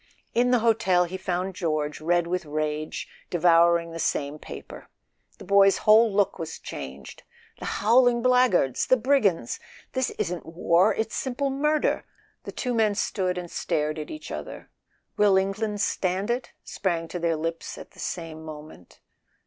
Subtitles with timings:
[0.33, 4.89] In the hotel he found George, red with rage, devour¬ ing the same paper:
[5.37, 7.21] the boy's whole look was changed.
[7.59, 8.87] "The howling blackguards!
[8.87, 9.59] The brigands!
[9.93, 12.03] This isn't war—it's simple murder!"
[12.45, 14.71] The two men stood and stared at each other.
[15.17, 19.01] "Will England stand it?" sprang to their lips at the same moment.